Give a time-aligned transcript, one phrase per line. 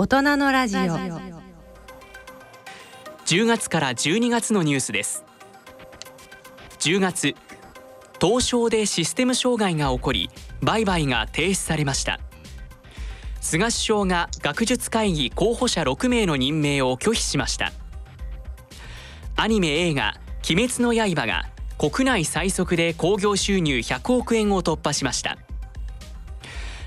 [0.00, 0.80] 大人のラジオ。
[3.26, 5.24] 10月から12月のニュースです。
[6.78, 7.34] 10月
[8.20, 10.30] 東証でシステム障害が起こり
[10.62, 12.20] 売買が停止されました。
[13.40, 17.72] 菅首相が学術会議候補者6名の任命を拒否しました。
[19.34, 20.14] アニメ映画
[20.48, 21.46] 鬼滅の刃が
[21.76, 25.38] 国内最速で興行収入100億円を突破しました。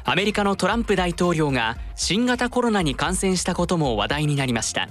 [0.04, 4.90] アメリカのトランプ大統領が新型コロナに感染したことも話題になりました。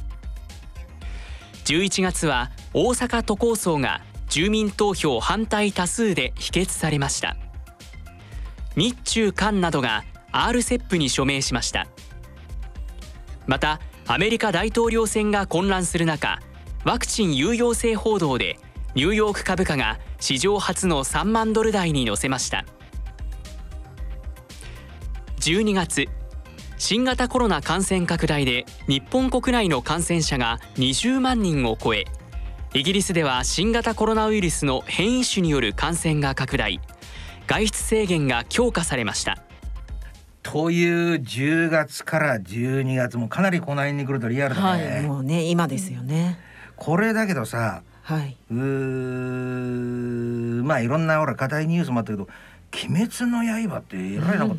[1.64, 7.36] 11月は大阪都構想が住民投票反対多数で否決されました。
[8.76, 11.86] 日中韓などが RCEP に署名しました。
[13.46, 16.38] またアメリカ大統領選が混乱する中
[16.84, 18.58] ワクチン有用性報道で
[18.94, 22.64] ニューヨーク株価が史上初の3万ドル台に乗せました。
[25.40, 26.06] 12月。
[26.76, 32.04] 新型コロナ感染拡大で日本国内の感染者が20万人を超え
[32.74, 36.78] イギリスでは新型コロナウイルスの変異種による感染が拡大。
[37.46, 39.38] 外出制限が強化されました。
[40.42, 46.38] という10月から12月もかなりこの辺に来るとリアルだね、はい、もうね今ですよね。
[46.76, 48.58] これだけどさはい、うー
[50.64, 52.28] まあいろんなほら課題ニュースもあったけど
[52.72, 54.56] 「鬼滅の刃」ってえらいなんか、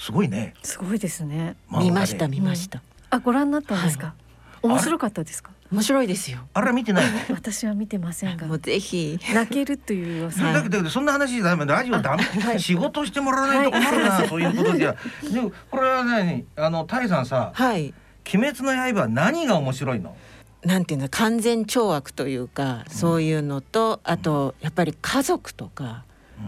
[0.00, 0.54] すごいね。
[0.62, 1.56] すごいですね。
[1.70, 4.14] 見ました見ました、あ、ご覧になったんですか？
[4.62, 5.50] 面白かったですか？
[5.70, 6.38] 面白いですよ。
[6.54, 7.18] あれ見てないの？
[7.36, 8.46] 私は見てませんが。
[8.46, 9.18] もう、ぜひ。
[9.34, 10.52] 泣けるという噂。
[10.54, 11.66] だけどそんな話じゃダメ。
[11.66, 14.96] ラジオダメ、仕事してもらわないと困るな、そういうことじゃ。
[15.30, 16.46] でもこれは何？
[16.56, 17.92] あのタイさんさはい
[18.34, 20.16] 「鬼滅の刃」何が面白いの？
[20.64, 26.04] なんていうの完全懲悪というか、そういうのとあとやっぱり家族とか、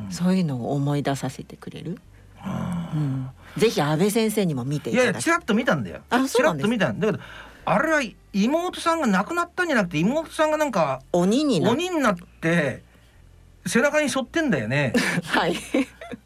[0.07, 0.13] うん。
[0.13, 1.99] そういうのを思い出させてくれる、
[2.45, 6.01] うん、ぜひ安倍先生にも見ていいただきやいやちらっと見たんだよ。
[6.11, 6.37] あそうなんです。
[6.37, 7.07] ちらっと見たんだ。
[7.07, 7.21] けど
[7.65, 12.83] あれは妹さんが亡くなったんじゃなくて妹さんがなんか鬼にな鬼になって
[13.67, 14.93] 背中に背負ってんだよね。
[15.25, 15.57] はい。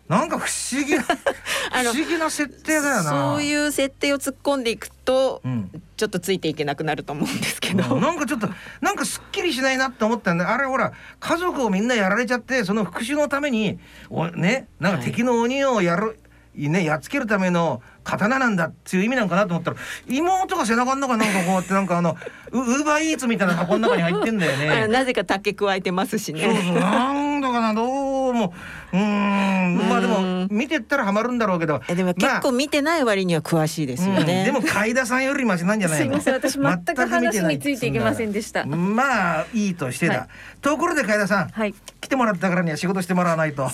[0.08, 3.02] なんか不思議な 不思議な設定だよな。
[3.02, 5.70] そういう設定を突っ込んでいくと、うん。
[5.96, 8.00] ちょっとついていけなくなると思うんですけど、うん。
[8.00, 8.48] なんかちょっと
[8.80, 10.52] なんかすっきりしないなって思ったんだ。
[10.52, 13.78] あれほら家族をみんなやられちゃってその復讐のために
[14.08, 16.18] おねなんか敵の鬼をやる、
[16.56, 19.76] ねやっつけるための刀なんだっていう意味なんかなと思ったら
[20.08, 22.16] 妹が背中の中なんかこうやってなんかあの
[22.52, 24.88] ウウーバーイーツみたいな箱の中に入ってんだよね。
[24.88, 26.80] なぜか竹加えてますしそうそうね。
[26.80, 28.54] なんだかなどうも
[28.96, 29.88] うーん。
[29.88, 31.80] まあでも見てったらハマるんだろうけど。
[31.88, 34.20] えでも結構見てない割には詳しいですよね。
[34.20, 36.20] うんでも海田さんよりマシなんじゃないの？
[36.20, 38.64] すいません、私全く話についていけませんでした。
[38.64, 40.28] まあいいとしてだ、はい。
[40.60, 41.74] ところで海田さん、はい。
[42.00, 43.68] 来てもらったからには仕事してもらわないと。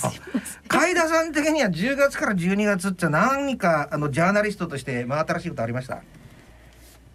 [0.69, 6.03] 海田さん的には10月から12月って何かあのジャーナリストとして真新しいことありました？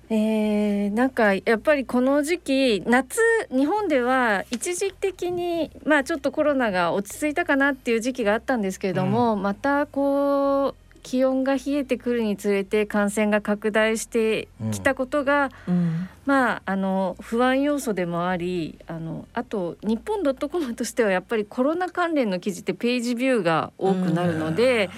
[0.09, 3.19] えー、なんかやっぱりこの時期夏
[3.51, 16.09] 日本では一時的にまあちょっとコロナが落ち着いたかなっていう時期があったんですけれども、またこう気温が冷えてくるにつれて感染が拡大してきたことが、うん。
[16.25, 24.89] まああの不安要素でもありあのあと日本 .com としてはやっぱりコロナ関連の記事ってページビューが多くなるので。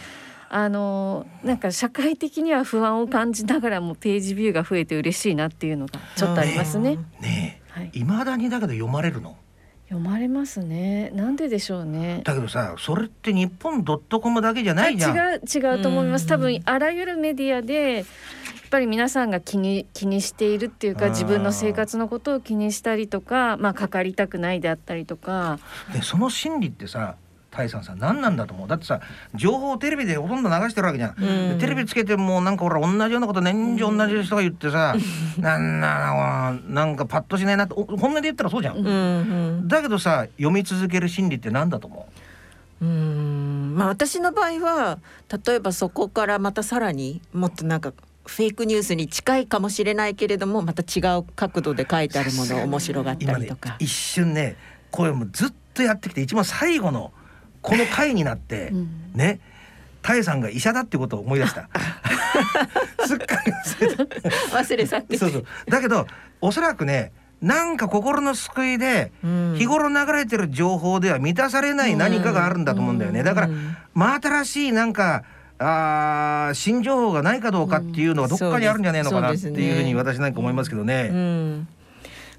[0.52, 6.98] あのなんか社会的には不安を感じながらもページビューが増えて嬉しいなっていうのがちょっとありますね。
[7.22, 9.38] ねはいえ、いまだにだけど読まれるの？
[9.90, 11.12] 読まれますね。
[11.16, 12.22] なんででしょうね。
[12.24, 16.28] だけどさそれって日本 .com だけじゃないじゃんあ違う違うと思います。
[16.28, 18.06] 多分あらゆるメディアでやっ
[18.70, 25.58] ぱり皆さんが気に気にしているっていうか自分の生活のことを気にしたりとか、まあかかりたくないであったりとか、
[25.92, 27.16] でその心理ってさ
[27.52, 28.68] タイさんさ何なんだと思う？
[28.68, 29.02] だってさ
[29.34, 31.58] 情報をテレビでほとんど流してるわけじゃん、うん。
[31.58, 34.96] でテレビつけてもうなんかほら同じようなこと年中同じ人が言ってさ、
[35.40, 38.90] なんなのなんかパッとしないなってお本音で言ったらそうじゃん、うんう
[39.64, 39.68] ん。
[39.68, 42.08] だけどさ読み続ける心理って何だと思
[42.82, 42.86] う？
[42.86, 43.76] ん。
[43.76, 45.00] まあ私の場合は
[45.46, 47.94] 例えばそこからまたさらにもっとなんか
[48.26, 53.76] フェイクニュースに近いかもしれないけれどもまた違う角度で書いてあるものを面白がったりとか。
[53.79, 54.56] 一瞬ね
[54.91, 57.12] これもうずっとやってきて一番最後の
[57.61, 58.90] この回になって、うん。
[59.14, 59.40] ね
[60.02, 61.70] タイさんが医者だってことを思い出した。
[63.06, 63.52] すっかり
[64.52, 65.17] 忘れ去って。
[65.17, 65.46] そうそう。
[65.70, 66.08] だけど
[66.41, 67.11] おそらくね
[67.41, 69.56] なんか心の救いでうん。
[69.58, 73.23] 日頃流れてる情報では満たされない何かがあるんだと思うんだよね。
[73.23, 75.23] だからうん真新しいなんか
[75.58, 81.09] あー新情報がないかどうかっていうのがどっかにあるんじゃねえのかなっていうふうに私なんか思いますけどうね。
[81.09, 81.67] ん、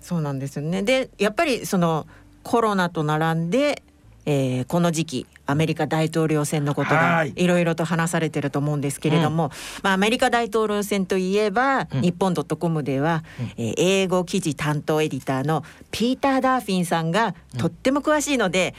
[0.01, 0.83] そうなんですよね。
[0.83, 2.07] でやっぱりその
[2.43, 3.83] コロナと並んで
[4.27, 7.33] えーこの時期アメリカ大統領選のことがはい。
[7.35, 9.51] いろいろと話されてると思うんですけれども、
[9.83, 12.03] まあ、アメリカ大統領選といえば、うん。
[12.03, 13.25] 日本 .com では、
[13.57, 18.75] えー英語記事担当エディターのピーター・ダーフィンさんがとっても詳しいので、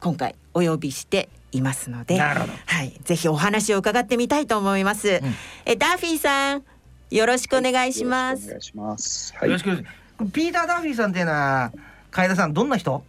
[0.00, 2.46] 今回お呼びしていますので、は
[2.82, 5.20] い、ぜひお話を伺ってみたいと思います。
[5.66, 6.64] えダーフィンさん
[7.10, 8.48] よろしくお願いします。
[8.48, 9.34] よろしくお願いします。
[9.38, 9.48] はい。
[9.48, 9.62] よろし。
[9.62, 9.84] くお願いし
[10.18, 10.32] ます。
[10.32, 11.72] ピーター・ダーフィーさんっていうのは
[12.10, 13.02] 海田さんどんな人？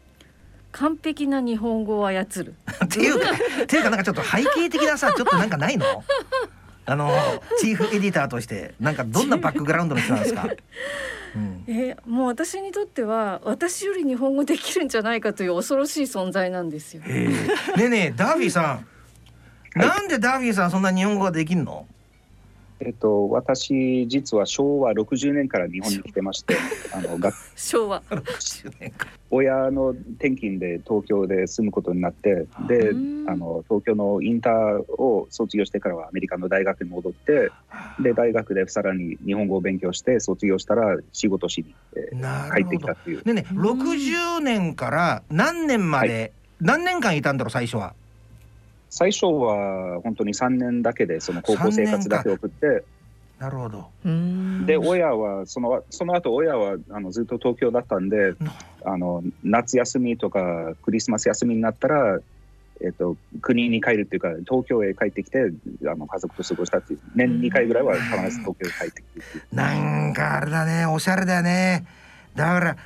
[0.72, 2.56] 完璧な日本語を操る。
[2.84, 3.30] っていうか
[3.64, 5.86] っていうかなんかちょっと背景的なさ ちょっとなんかないの？
[6.86, 7.12] あの
[7.60, 10.50] チーフエディターとしてなんかどんなバックグラウンドの人なんですか、
[11.36, 17.04] うん、えーもう私にとっては私より日本語できるんじゃないかという恐ろしい存在なんですよ。
[17.04, 17.30] ね
[17.78, 18.80] えねえダーフィーさ
[19.76, 21.86] ん、なんでダーフィーさんそんな日本語ができんの？
[22.84, 26.56] えっと私実は昭和60年から日本に来てまして、
[26.94, 28.02] あの学昭和。
[28.10, 29.08] 60年か。
[29.30, 33.30] 親の転勤で東京で住むことになって、でうん。
[33.30, 37.52] あの東京のインターを卒業してからはアメリカの大学に戻って、
[38.02, 43.18] で大学でさらに日本語を勉強して卒業したら仕事しに、えー帰ってきたっていう。
[43.18, 47.94] ねえねえ60年から何年まで、何年間いたんだろう最初は？
[48.92, 52.84] 最初は本当に3年だけでその高校生活だけ送って。
[53.40, 53.88] なるほど。
[54.06, 54.66] うん。
[54.66, 58.54] で親はそのその後親はあのずっと東京だったんでな
[58.86, 62.20] あの夏休みとかクリスマス休みになったら、
[62.82, 65.40] えっと、国に帰るっていうか東京へ帰ってきて
[65.90, 71.86] あの家族と過ごしたっていう年2回ぐらいは必ず東京へ帰ってくるってなんかあれだねおしゃれだよね。
[72.36, 72.78] だから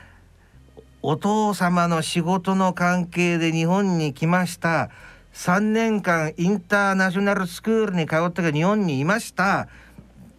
[1.01, 4.89] お父様の仕事の関係で日本に来ました
[5.35, 9.67] 3年間インターナショナルスクールに通ってから日本にいました。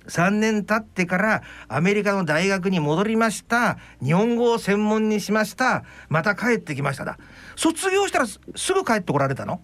[0.09, 3.77] 3年経ってからアメリカの大学に戻りました。
[4.03, 5.85] 日本語を専門にしました。
[6.09, 7.19] また帰ってきましただ。
[7.57, 9.61] 卒業したらすすぐ帰ってこられたの？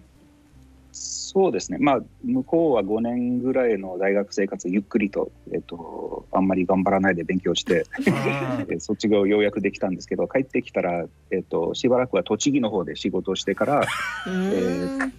[1.33, 1.79] そうですね。
[1.79, 13.87] まあ向こうは5年ぐらいの大学生活ゆっくりと、えっと、あんまり頑張らないで勉強して えー卒業ようやくできたんですけど帰ってきたら、えっと、しばらくは栃木の方で仕事をしてから
[14.27, 15.13] うん。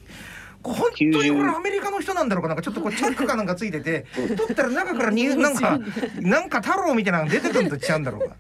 [0.63, 2.49] 本当にこれアメリカの人なんだろうか？
[2.49, 5.79] なんかちょっとこうチャックかなんかついてて 取ったら中からになんか
[6.21, 8.37] なんか太郎みたいなのが出てくるとしちゃうんだろうか。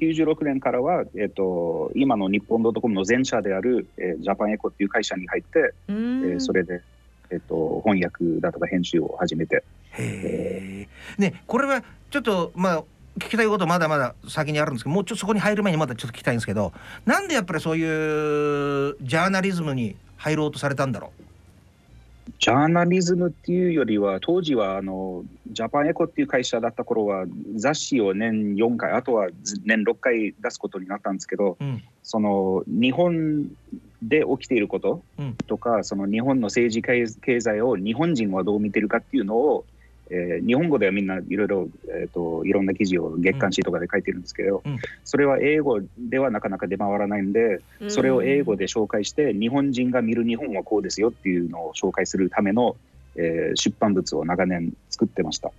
[0.00, 5.94] 96年からは、えっと、今の日本ドットコムの前社である、えージャパンエコっていう会社に入って、うえん。
[6.36, 6.82] ーそれで、
[7.34, 10.86] えっと、翻訳だとか編集を始めてへ
[11.18, 11.20] え。
[11.20, 12.84] ねこれはちょっとまあ
[13.18, 16.72] 聞きたいことまだまだ先にあるんですけどもうちょっとそこに入る前にまだちょっと聞きたいんですけど
[17.04, 21.12] なんでやっぱりそういうジャーナリズムに入ろうとされたんだろ
[22.38, 27.26] ジャーナリズムっていうよりは当時はあのジャパンエコっていう会社だった頃は
[27.56, 29.28] 雑誌を年4回あとは
[29.64, 31.64] 年6回出すことになったんですけどう。
[31.64, 33.50] うんその日本
[34.08, 35.36] で起きていることうん。
[35.46, 39.64] とか、その日本の政治経経済を日本人はどう見てるかっていうのを、
[40.10, 44.78] えー日本語ではみんないろいろ、えー、といろんな記事を月刊誌とかで書いてるんですけど、うん。
[45.04, 52.76] それは英語ではなかなか出回らないんで、それを英語で紹介して日本人が見る日本はこうですよっていうのを紹介するための、
[53.16, 55.52] えー出版物を長年作ってました。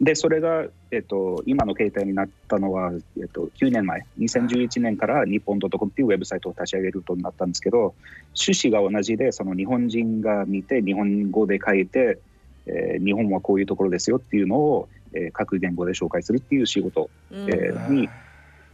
[0.00, 7.94] でそれが、えっと、今の形態になったのは、えっと、9年前2011年から日本 .com っていうウェブサイトを立ち上げることになったんですけど
[8.38, 12.18] 趣旨が同じでその日本人が見て日本語で書いて、
[12.66, 17.50] えー日本はこういうところですよっていうのを、えー各言語で紹介するっていう仕事うん。
[17.50, 18.08] えーに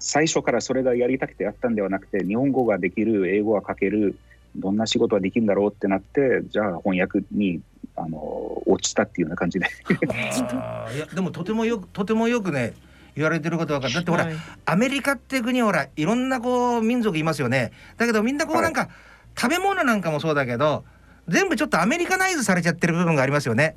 [0.01, 4.17] 最初からそれがやりたくてやったんではなくて日本語ができる英語が書ける
[4.57, 7.61] どんな仕事ができるんだろうってなってじゃあ翻訳に
[7.97, 9.67] あの落ちたっていうような感じで。
[9.67, 12.75] いやでもとてもよくとてもよくね
[13.15, 13.95] 言われてることわかる。
[13.95, 14.35] だってほら、はい。
[14.65, 17.73] アメリカって国ほらいろんなこう民族いますよね。
[17.97, 18.65] だけどみんなこうはい。
[18.65, 18.89] なんか、
[19.37, 20.85] 食べ物なんかもそうだけど
[21.29, 23.77] 全部ちょっとアメリカナイズされちゃってる部分がありますよね。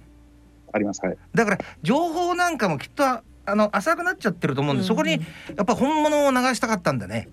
[0.74, 1.18] ありますはい。
[1.34, 4.88] だから情報なんかもきっとあの浅くなっちゃってると思うんで、うん。
[4.88, 5.20] そこにや
[5.64, 7.30] っぱ本物を流したかったんだね。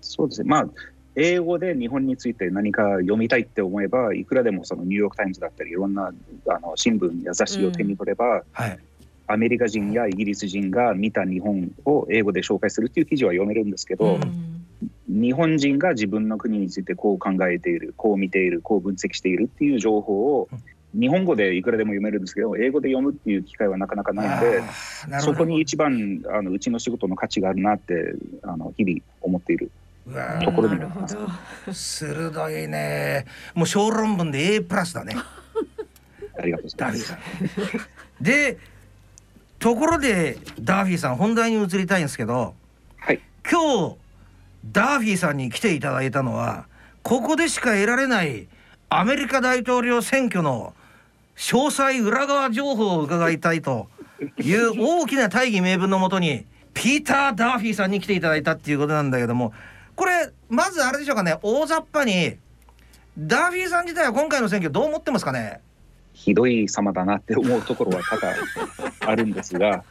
[0.00, 0.48] そうですね。
[0.48, 0.66] まあ
[1.16, 6.12] 英語で日本について何か読みたいって思えばいくらでもそのニューヨーク・タイムズだったりいろんな
[6.48, 8.78] あの新聞や雑誌を手に取れば、はい。
[9.26, 14.66] アメリカ人やイギリス人が見た日本を英語で紹介するっていう記事は読めるんですけど、うん。
[15.08, 20.48] 日本人が自分の国についてこう考えているこう見ているこう分析しているっていう情報を
[20.94, 24.62] 日本語でいくらでも読めるんですけど英語で読むっていう機会はなかなかないので
[25.20, 29.70] そこに一番あのうちの仕事の価値があるなってあの日々思っている
[30.44, 31.72] ところでなるほど。
[31.72, 33.26] 鋭いね。
[33.54, 35.14] もう小論文で A プラスだね。
[36.38, 36.92] ありがとうございます。
[36.92, 37.18] ダーフィーさん。
[38.20, 38.58] で
[39.58, 42.54] ところでダーフィーさん本題に移りたいんですけど
[42.98, 43.96] はい、今日
[44.72, 46.66] ダーフィーさんに来ていただいたのは
[47.02, 48.46] ここでしか得られない
[48.88, 50.74] アメリカ大統領選挙の
[51.36, 53.88] 詳細裏側情報を伺いたいと
[54.38, 59.52] いう大きな大義名分のもとにピーター・ダーフィーさんに来ていただいたっていうことなんだけども
[60.00, 61.36] これまずあれでしょうかね。
[61.42, 62.34] 大雑把に
[63.18, 65.60] ダーフィーさん自体は今回の選挙どう思ってますかね？
[66.14, 68.34] ひどい様だなって思うところは多々
[69.00, 69.84] あるんですが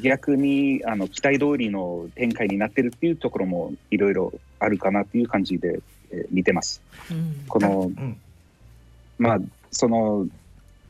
[0.00, 5.80] 逆にあの期待通りの展開になってるっていうところもいろいろあるかなっていう感じで、
[6.12, 6.80] えー見てます。
[7.10, 7.44] うん。
[7.48, 8.20] このうん。
[9.18, 9.38] まあ
[9.72, 10.28] その、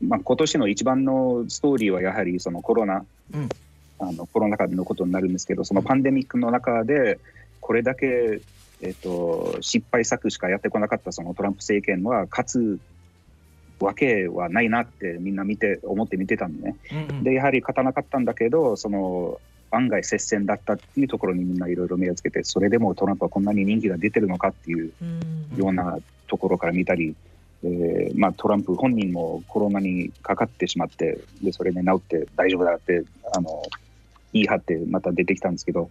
[0.05, 3.03] まあ、今年の一番のストーリーはやはりそのコロナ、
[3.33, 3.49] うん。
[3.97, 7.19] あのコロナ禍のことになるんですけどそのパンデミックの中で
[7.59, 8.41] これだけ、
[8.81, 12.79] えっと失敗作しかやってこなかったそのトランプ政権は勝つ
[13.79, 16.75] わけはないなってみんな見て思って見てたんでね。
[16.91, 17.23] うんうん。
[17.23, 19.39] でやはり勝たなかったんだけどその
[19.71, 25.57] 案外接戦だったっていうところにみんないろいろ目をつけてそれでもトランプはこんなに人気が出てるのかっていううん。
[25.57, 25.97] ような
[26.27, 27.15] ところから見たり、
[27.63, 33.63] えーまあ、トランプ本人もコロナにかかってしまってでそれで治って大丈夫だってあの
[34.33, 35.89] 言い張ってまた出てきたんですけど、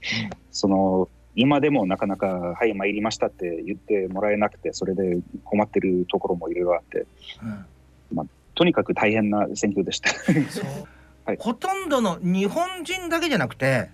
[0.53, 1.09] その
[1.41, 2.27] 今でもなかなか
[2.59, 7.07] 「はい参りました」って言ってもらえなくてそれで困ってるところもいろいろあって。
[8.13, 8.29] うん。
[8.57, 10.11] とにかく大変な選挙でした。
[11.25, 11.37] はい。
[11.39, 13.89] ほとんどの日本人だけじゃなくて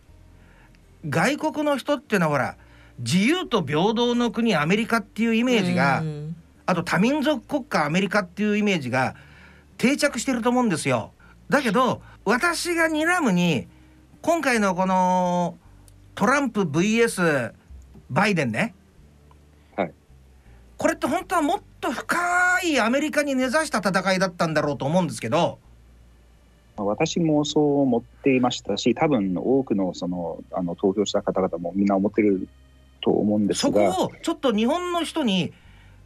[1.06, 2.56] 外国の人っていうのはほら
[2.98, 6.36] 自由と平等の国アメリカっていうイメージが、うん。
[6.64, 9.16] あと多民族国家アメリカっていうイメージが
[9.76, 11.12] 定着してると思うんですよ。
[11.50, 13.66] だけど私が睨むに
[14.22, 15.58] 今回のこの
[16.14, 17.52] トランプ VS
[18.10, 18.74] バイデンね、
[19.76, 19.92] はい
[20.76, 25.58] これって本当はもっと深いアメリカに根ざした戦いだったんだろうと思うんですけど、
[26.76, 32.48] 私もそう思っていましたし多分多くのそのあの投票した方々もみんな思ってる
[33.00, 33.92] と思うんですそが。
[33.92, 35.52] こをちょっと日本の人に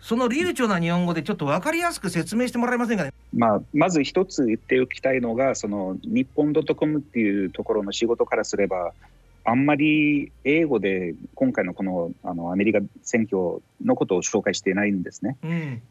[0.00, 3.12] その流暢な日本語でちょっと分かりやすく説明してもらえませんかね。
[3.34, 8.92] まあ、まず一つ言っておきたいのが、その日本 .com っていうところの仕事からすれば、
[9.48, 15.38] あんまり英語で今回のこのあのアメリカ選挙のことを紹介していないんですね。
[15.42, 15.82] うん、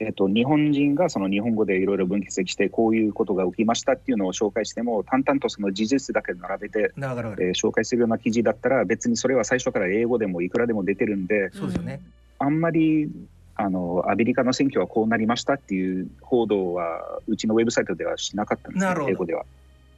[0.00, 6.92] えっと、日本人がその日本語でいろいろ分析して、こういうことが起きましたっていうのを紹介しても、淡々とその事実だけ並べて、
[7.38, 12.00] えー紹介するような記事だったら、別にそれは最初から英語でもいくらでも出てるんで、そうですよね。
[12.38, 13.10] あんまり
[13.56, 19.44] あのアメリカの選挙はこうなりましたっていう報道はうちのウェブサイトではしなかったんですね、英語では。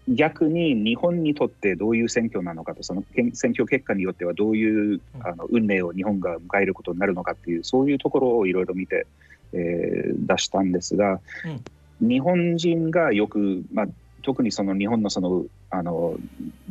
[0.08, 9.06] 逆に日本にとってどういう選挙なのかと、その選挙結果によってはどういううんあの運命を日本が迎えることになるのかっていう、そういうところをいろいろ見て、
[9.52, 11.20] えー出したんですが、
[12.00, 13.86] 日本人がよく、まあ、
[14.22, 16.16] 特にその日本のそのあの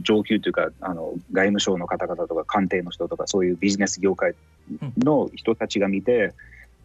[0.01, 4.33] 上級というかあの外務省の方々とか官邸の人とかそういうビジネス業界
[4.98, 6.33] の人たちが見て、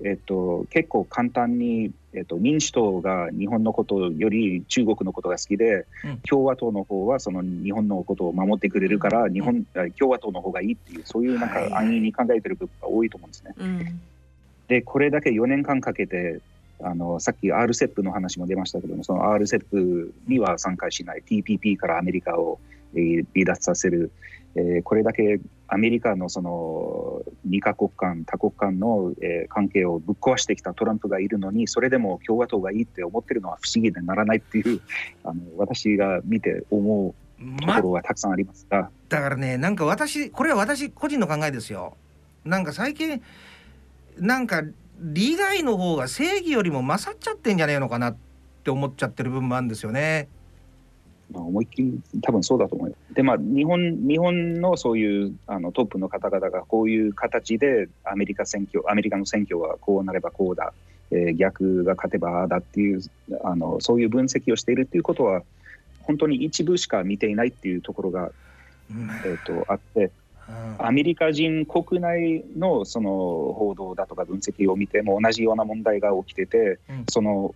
[0.03, 6.19] えっと、結構簡単に、えっと、民主党が日本のことより中国のことが好きで、うん。
[6.29, 13.55] 共和党の方はその日本のことを守ってくれるから、日本あ共和党の方がいいっていうそういうなんか安易に考えてる部分が多いと思うんですね。
[13.57, 14.01] うん。
[14.69, 16.41] でこれだけ4年間かけて
[16.81, 22.74] あのさっき RCEP の話も出ましたけどもその RCEP には参加しない TPP からアメリカを、えー
[23.35, 24.13] 離脱させる、
[24.55, 34.81] えーこれだけアメリカのその2カ国間多国間の、え関係をぶっ壊してきたトランプがいるのにそれでも共和党がいいって思ってるのは不思議でならないっていう
[35.25, 41.97] あの私が見て思うところはたくさんありますが、だからねなんか私これは私個人の考えですよ。
[42.45, 43.23] なんか最近
[44.19, 44.63] なんか
[45.01, 48.17] 利害の方が正義よりも勝っちゃってんじゃねえのかなっ
[48.63, 50.29] て思っちゃってる部分もあるんですよね。
[51.33, 52.97] まあ、思いっきり多分そうだと思うよ。
[53.13, 60.73] でまあ日本日本のそういうあのトップの方々がこういう形でアメリカ選挙アメリカの選挙はこうなればこうだ、
[61.11, 63.01] えー逆が勝てばだっていう
[63.43, 65.43] あのそういう分析をしているっていうことは
[66.03, 68.31] 本当に一部しか見ていないっていうところが、
[68.91, 69.09] うん。
[69.25, 70.11] えー、とあって
[70.79, 77.05] アメリカ人国内のその報道だとか分析を見ても同じような問題が起きてて、うん。
[77.09, 77.55] その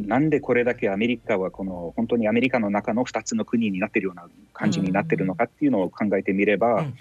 [0.00, 6.94] なんでこれだけアメリカはこの本当にアメリカの中の2つの国になってるような感じになってるのかっていうのを考えてみれば、うん。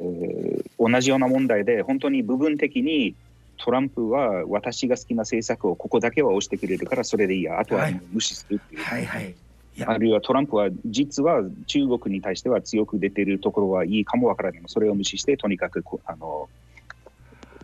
[0.00, 3.14] えー同じような問題で本当に部分的に
[3.56, 8.82] トランプは私が好きな政策をここだけは押してくれるからそれでいいやあとは無視するっていう。
[8.82, 9.06] はい。
[9.06, 9.30] はい。
[9.76, 9.80] い。
[9.80, 9.90] や。
[9.90, 14.60] あるいはトランプは実は中国に対しては強く出てるところはいいかもわからない。
[14.60, 16.48] もそれを無視してとにかくこあの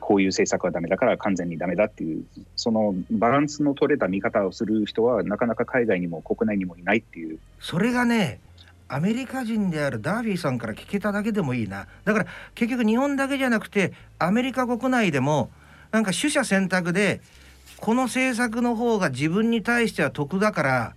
[0.09, 2.25] こういう政策はダメだから完全にダメだっていう
[2.57, 8.41] そのバランスの取れた見方をする人はなかなか海外にも国内にもいないっていうそれがね
[8.89, 15.51] アメリカ人であるダーフィーさんから聞けただけでもいいなだから結局日本だけじゃなくてアメリカ国内でも
[15.91, 17.21] なんか取捨選択で
[17.77, 20.95] この政策の方が自分に対しては得だから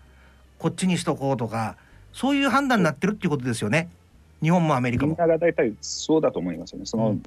[0.58, 1.76] こっちにしとこうとか
[2.14, 3.90] そういう判断になってるっていうことですよね
[4.42, 5.10] 日本もアメリカも。
[5.10, 6.86] みんなが大体そうだと思いますよね。
[6.86, 7.18] その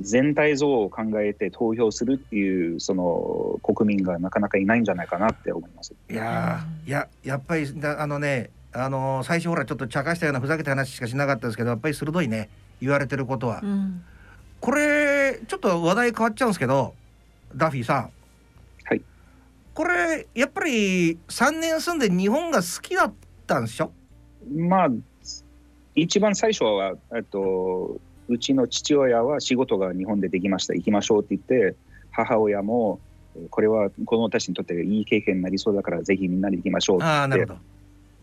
[0.00, 5.94] 全体像を考えて投票するっていうその国民がなかなかいないんじゃないかなって思います。
[6.10, 12.48] いやーいややっぱりだあのねあの最初ほらちょっと茶化したようなふざけた話しかしなかったですけどやっぱり鋭いね
[12.80, 13.60] 言われてることは。
[13.62, 14.02] うん
[14.60, 16.92] これちょっと話題変わっちゃうんですけど
[17.56, 18.10] ダフィーさん。
[18.84, 19.02] はい。
[19.72, 23.12] これやっぱり3年住んで日本が好きだっ
[23.46, 23.90] たんでしょ？
[24.54, 24.88] まあ
[25.94, 27.98] 一番最初はえっと
[28.30, 30.74] うちの父親は仕事が日本でできました。
[30.74, 31.76] 行きましょうって言って
[32.10, 33.00] 母親も
[33.36, 37.80] えこれは子供たちにとっていい経験になりそうだからぜひみんなで行きましょうってああなる言ってほど。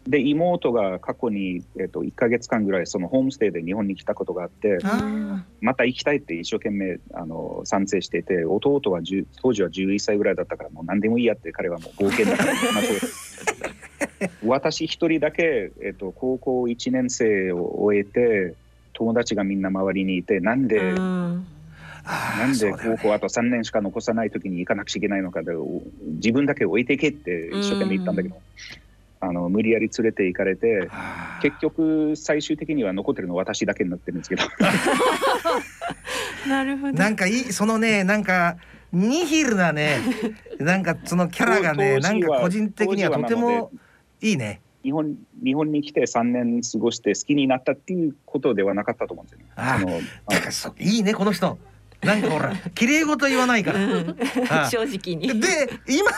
[0.07, 12.93] で妹が過去に、えっと、1か月間ぐらいそのホームステイで日本に来たことがあってあまた行きたいって一生懸命あの賛成していて弟は10当時は11歳ぐらいだったからもう何でもいいやって彼はもう冒険だから行き ましょ
[14.45, 18.55] う私一人だけ、えっと、高校1年生を終えて
[18.97, 21.45] 友達がみんな周りにいてなんで、うん。
[22.03, 25.81] なんで高校あと3年しか残さない時に行かなくちゃいけないのかでお
[26.15, 28.41] 自分だけ置いていけって一生懸命言ったんだけど、
[29.19, 30.89] あの無理やり連れて行かれて
[31.41, 34.43] 結局最終的には残ってるのは私だけになってるんですけど。
[36.47, 36.93] なるほど。
[36.93, 38.55] なんかいいそのねなんか
[38.93, 39.97] ニヒルなね
[40.59, 43.71] なんかそのキャラがねなんか個人的にはとても
[44.21, 44.61] いいね。
[44.87, 49.51] 日本日本に来て3年過ごして好きになったっていうことではなかったと思うんですよね。
[49.57, 51.57] あそのだからそういいねこの人。
[52.01, 53.83] なんかほら綺麗事言わないから。
[53.85, 54.17] うん。
[54.49, 55.41] あ 正直に。
[55.41, 55.47] で
[55.89, 56.09] 今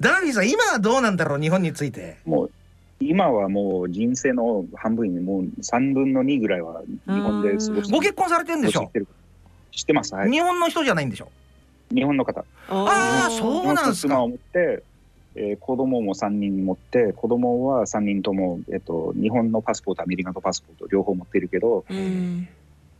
[0.00, 2.16] ダービーさん今はどうなんだろう日本について？
[2.24, 2.50] もう
[3.00, 8.84] 今はもう人生の半分にもう3分の2ぐらいは日本で過ごしてご結婚されてるんでしょ？
[8.84, 9.08] 知ってる
[9.72, 11.28] 知ってます、はい、日本の人じゃないんでしょ？
[11.92, 12.44] 日本の方。
[12.68, 13.44] あー。
[13.44, 14.08] おーそうなんすか。
[14.14, 14.82] 妻を持って、
[15.36, 22.48] えー子供も3人持って子供は3人とも、えっと、日本のパスポートアメリカのパスポート両方持ってるけど、うん。
[22.48, 22.52] え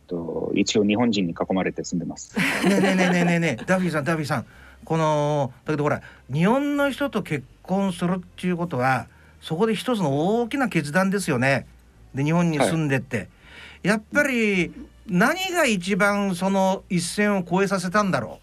[0.05, 2.37] っと、一応日本人に囲まれて住んでます。
[2.37, 4.45] ねえねえねえねえね ダービーさんダービーさん。
[4.83, 9.07] このだけどほら日本の人と結婚するっていうことは
[9.41, 11.65] そこで一つの大きな決断ですよね。
[12.13, 13.29] で日本に住んでって、
[13.83, 14.73] やっぱり
[15.07, 18.39] 何が一番その一線を越えさせたんだろ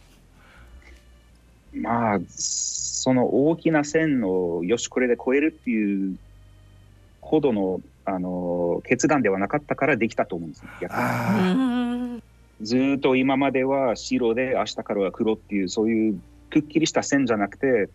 [1.74, 6.16] まあその大きな線をよしこれで超えるっていう
[7.20, 10.88] ほどのあの決断ではなかったからできたと思うんですよ
[12.61, 17.88] ずーっと今までは白で明日からは黒っていうそういうくっきりした線じゃなくて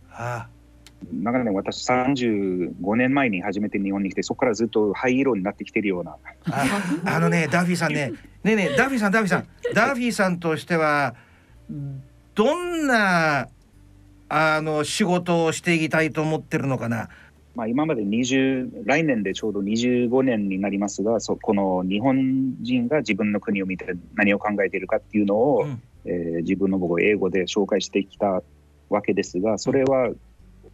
[1.13, 6.17] 長年私35年前に初めて日本に来てそこからずっと灰色になってきてるような。
[6.49, 6.65] あ
[7.05, 8.11] あのねダーフィーさんね。
[8.43, 9.47] ねえねえダーフィーさんダーフィーさん。
[9.73, 11.15] ダーフィーさんとしては
[12.33, 13.47] どんな
[14.29, 17.09] あの仕事をしていきたいと思ってるのかな？
[17.55, 28.43] まあ、今まで20来年でちょうど25年になりますがそこの日本人が自分の国を見て何を考えているかっていうのを、うんえー自分の僕を英語で紹介してきた
[28.89, 30.11] わけですがそれは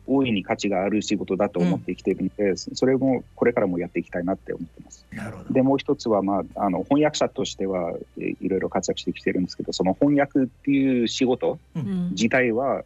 [0.05, 5.05] 大いに価値がある仕事だと思ってきているので、それもこれからもやっていきたいなって思ってます。
[5.13, 5.53] なるほど。
[5.53, 12.85] でもう一つは、まあ、あの翻訳者としては、えーいろいろ活躍してきてるんですけどその翻訳っていう仕事うん自体は、えー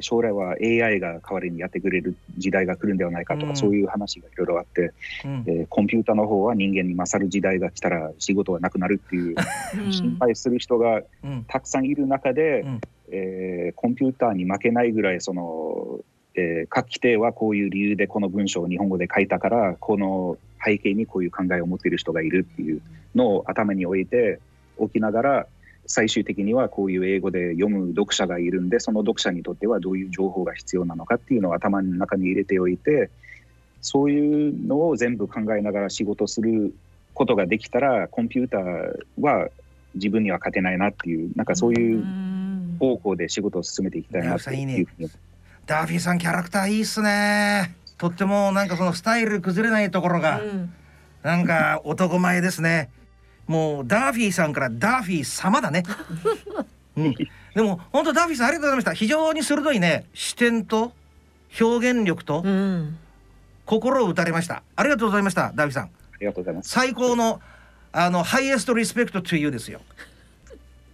[0.00, 3.56] 将来は AI が代わりにやってくれる時代が来るんではないかとか、うん。
[3.56, 4.92] そういう話がいろいろあって、
[5.24, 5.44] うん。
[5.46, 9.34] えーコンピューターの方は人間に勝る時代が来たら仕事はなくなるっていう
[9.84, 9.92] うん。
[9.92, 11.44] 心配する人がうん。
[11.48, 12.80] たくさんいる中で、うん。
[13.10, 16.00] えーコンピューターに負けないぐらいその、
[16.34, 22.80] えー各規定はこういう理由でこの文章を日本語で書いたからこの背景にこういう考えを持っている人がいるっていう
[23.14, 24.38] のを頭に置いて
[24.76, 25.46] おきながら
[25.90, 33.10] 最終的にはこういう英語で読む読者がいるんでその読者にとってはどういう情報が必要なのかっていうのを頭の中に入れておいて
[33.80, 36.72] そういうのを全部考えながら仕事する
[37.12, 39.48] ことができたらコンピューターは
[39.94, 45.10] 自分には勝てないなっていうなんかそういううん方向で仕事を進めていきたいなっていうふうに
[45.66, 47.76] ダーフィーさんキャラクターいいっすね。
[47.98, 50.72] とってもなんかそのスタイル崩れないところがうん
[51.22, 52.88] なんか男前ですね。
[53.50, 55.82] もうダーフィーさんからダーフィー様だね。
[56.96, 58.92] うん、でも本当ダーフィーさんありがとうございました。
[58.92, 60.92] 非常に鋭いね視点と
[61.60, 62.96] 表現力とうん
[63.64, 64.62] 心を打たれました。
[64.76, 65.84] ありがとうございましたダーフィーさん。
[65.86, 65.88] あ
[66.20, 66.70] りがとうございます。
[66.70, 67.40] 最高の
[67.90, 69.80] あのハイエストリスペクト to you ですよ。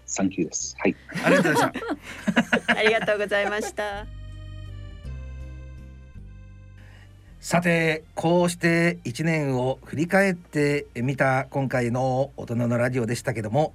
[0.07, 0.75] サンキューです。
[0.79, 0.97] はい。
[1.27, 2.73] ありがとうございました。
[2.73, 4.16] ありがとうございました。
[7.47, 13.73] さてこうして1年を振り返ってみた今回の大人のラジオでしたけども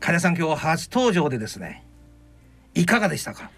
[0.00, 1.84] 金さん今日初登場でですね
[2.74, 3.50] いかがでしたか？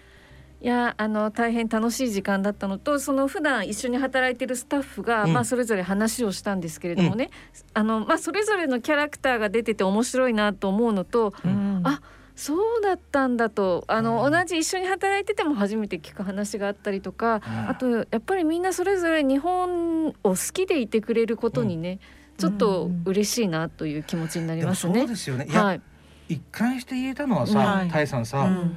[0.59, 5.31] いやあの大変楽しい時間だったのとその普段一緒に働いてるスタッフが、うん。
[5.31, 7.29] まあそれぞれ話をしたんですけれどもね、
[7.73, 11.79] あのまあそれぞれのキャラクターが出てて面白いなと思うのとうん。
[11.85, 12.01] あ
[12.39, 13.83] そうだったんだと。
[13.87, 14.31] あの、うん。
[14.31, 17.69] 同じ一緒に働いてても初めて聞く話があったりとか、うん。
[17.69, 21.99] あとやっぱりみんなそれぞれ日本を好きでいてくれることにね、
[22.37, 25.07] ちょっと嬉しいなという気持ちになりでもそうますね。
[25.07, 25.47] ですよね。
[25.49, 25.81] いや、はい、
[26.29, 27.89] 一貫して言えたのはさ、はい。
[27.89, 28.73] タイさんさ、うん。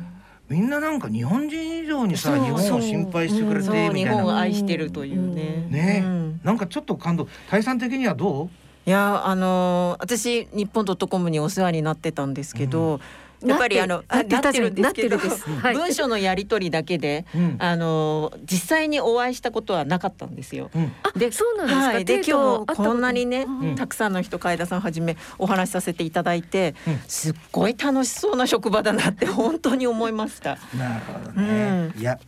[0.48, 2.44] みんななんか日本人以上にさそう。
[2.44, 5.68] 日本を心配してくれてそう日みたいな、本を愛してるというね。
[5.70, 6.02] ね。
[6.04, 6.40] うん。
[6.42, 7.28] なんかちょっと感動。
[7.48, 8.50] タイさん的にはど
[8.84, 12.98] いやあのー私日本ドットコムにお世話になってたんですけど、
[13.44, 15.74] やっぱりあのなってるんですけどはい。
[15.74, 17.56] 文章のやり取りだけで、う、うん。
[17.58, 20.70] あのー実際にお会いしたことはなかったんですよ。
[20.74, 21.86] うん、あでそうなんですか？
[21.86, 23.76] はい、で今日こんなにね、うん。
[23.76, 26.98] たくさんの人海田さんはじめお話しさせていただいて、うん。
[27.08, 30.58] すっごい楽しそうな職場だなって 本当に思いました。
[30.76, 32.18] なるほどね、ういや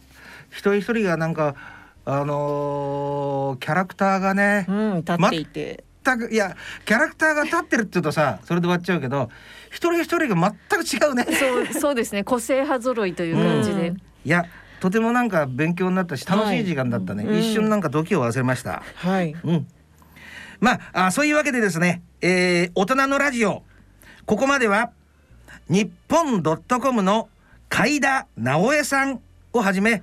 [0.50, 1.54] 一人一人がなんか
[2.04, 9.30] あのーキャラクターがね、うん、立っていて、全くいやキャラクターが立ってるって言うとさそれで終わっちゃうけど
[9.70, 11.24] 一人一人が全く違うね。
[11.24, 12.22] そうそうですね。
[12.22, 13.88] 個性派揃いという感じで。
[13.88, 14.46] うんいや
[14.80, 19.66] とてもなんか勉強になったし楽しい時間だったね、はい一瞬なんか時を忘れました、はい、うん。
[20.60, 23.62] まああそういうわけでですね、えー大人のラジオ。
[24.26, 24.90] ここまでは
[25.68, 27.28] 日本ドットコムの
[27.68, 29.20] 海田直江さん
[29.52, 30.02] をはじめ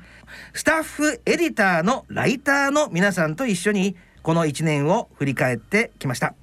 [0.54, 6.36] スタッフエディターのライターの皆さんと一緒にこの1年を振り返ってきました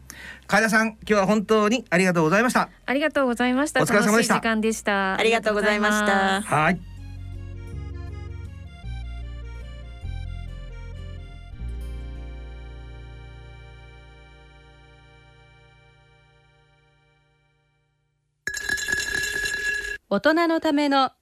[0.46, 3.82] 海田さん今日は本当にありがとうございましたありがとうございました。
[3.82, 5.18] お疲れ様でした時間でした。
[5.18, 6.42] ありがとうございました。
[6.42, 6.80] はい
[20.10, 21.12] 大人のための